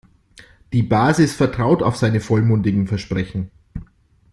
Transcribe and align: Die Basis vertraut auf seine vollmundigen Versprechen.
Die 0.73 0.81
Basis 0.81 1.35
vertraut 1.35 1.83
auf 1.83 1.95
seine 1.95 2.21
vollmundigen 2.21 2.87
Versprechen. 2.87 3.51